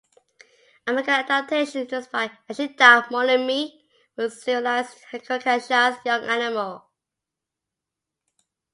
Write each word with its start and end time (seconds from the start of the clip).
A 0.87 0.93
manga 0.93 1.11
adaptation, 1.17 1.83
illustrated 1.87 2.11
by 2.11 2.31
Ashita 2.49 3.07
Morimi, 3.11 3.71
was 4.15 4.41
serialized 4.41 4.97
in 5.13 5.19
Hakusensha's 5.19 5.99
"Young 6.03 6.23
Animal". 6.23 6.89